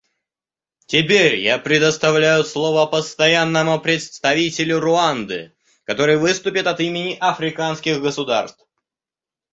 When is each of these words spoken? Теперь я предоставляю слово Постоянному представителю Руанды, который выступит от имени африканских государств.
Теперь 0.87 1.35
я 1.41 1.59
предоставляю 1.59 2.43
слово 2.43 2.87
Постоянному 2.87 3.79
представителю 3.79 4.79
Руанды, 4.79 5.53
который 5.83 6.17
выступит 6.17 6.65
от 6.65 6.79
имени 6.79 7.15
африканских 7.19 8.01
государств. 8.01 8.65